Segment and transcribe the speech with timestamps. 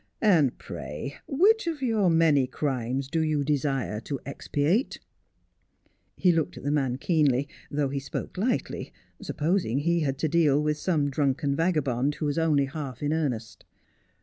[0.23, 5.05] And pray which of your many crimes do you desire to expiate 1'
[6.23, 8.91] He looked at the man keenly, though he spoke lightly,
[9.21, 13.13] sup posing he had to deal with some drunken vagabond who was only half in
[13.13, 13.63] earnest.